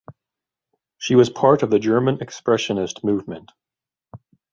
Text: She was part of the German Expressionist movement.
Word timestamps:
She 0.97 1.13
was 1.13 1.29
part 1.29 1.61
of 1.61 1.69
the 1.69 1.77
German 1.77 2.17
Expressionist 2.17 3.03
movement. 3.03 3.51